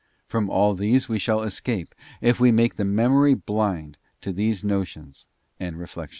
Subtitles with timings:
[0.25, 1.89] From all these we shall escape,_
[2.21, 5.27] if we make the memory blind to these notions
[5.59, 6.09] and re_ flections,;* Rom, viii.